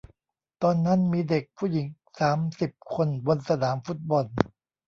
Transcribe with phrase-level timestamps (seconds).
[0.63, 1.87] ตอนนั้นมีเด็กผู้หญิง
[2.19, 4.25] สามสิบคนบนสนามฟุตบอล